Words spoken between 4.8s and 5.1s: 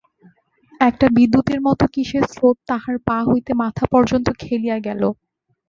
গেল।